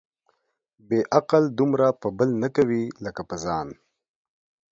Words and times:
بې 0.87 0.99
عقل 1.17 1.43
دومره 1.59 1.87
په 2.01 2.07
بل 2.17 2.29
نه 2.43 2.49
کوي، 2.55 2.83
لکه 3.05 3.21
په 3.29 3.35
ځان. 3.43 3.67